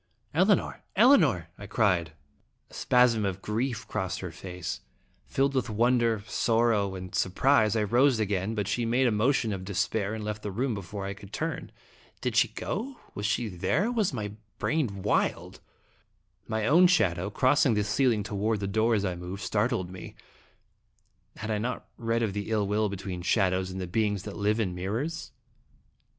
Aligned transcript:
"Elinor! 0.33 0.83
Elinor!" 0.95 1.49
I 1.59 1.67
cried. 1.67 2.13
A 2.71 2.73
spasm 2.73 3.23
of 3.23 3.39
grief 3.43 3.87
crossed 3.87 4.21
her 4.21 4.31
face. 4.31 4.81
Filled 5.27 5.53
with 5.53 5.69
wonder, 5.69 6.23
sorrow, 6.25 6.95
and 6.95 7.13
surprise, 7.13 7.75
I 7.75 7.83
rose 7.83 8.19
again, 8.19 8.55
but 8.55 8.67
she 8.67 8.83
made 8.83 9.05
a 9.05 9.11
motion 9.11 9.53
of 9.53 9.63
despair 9.63 10.15
and 10.15 10.23
left 10.23 10.41
the 10.41 10.49
room 10.49 10.73
before 10.73 11.05
I 11.05 11.13
could 11.13 11.31
turn. 11.31 11.71
Did 12.19 12.35
she 12.35 12.47
go? 12.47 12.97
Was 13.13 13.27
she 13.27 13.47
there, 13.47 13.85
or 13.85 13.91
was 13.91 14.11
my 14.11 14.31
brain 14.57 15.03
wild? 15.03 15.59
My 16.47 16.65
own 16.65 16.87
shadow, 16.87 17.29
crossing 17.29 17.75
the 17.75 17.83
ceiling 17.83 18.23
toward 18.23 18.59
the 18.59 18.65
door 18.67 18.95
as 18.95 19.05
I 19.05 19.13
moved, 19.15 19.43
startled 19.43 19.91
me. 19.91 20.15
Had 21.35 21.51
I 21.51 21.59
not 21.59 21.87
read 21.97 22.23
of 22.23 22.33
the 22.33 22.49
ill 22.49 22.65
will 22.65 22.89
between 22.89 23.21
shadows 23.21 23.69
and 23.69 23.79
the 23.79 23.85
beings 23.85 24.23
that 24.23 24.35
live 24.35 24.59
in 24.59 24.73
mirrors? 24.73 25.31